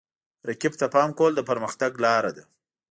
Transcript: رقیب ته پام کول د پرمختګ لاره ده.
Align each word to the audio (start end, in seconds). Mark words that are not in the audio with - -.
رقیب 0.49 0.73
ته 0.79 0.85
پام 0.93 1.09
کول 1.17 1.31
د 1.35 1.41
پرمختګ 1.49 1.91
لاره 2.03 2.31
ده. 2.37 2.43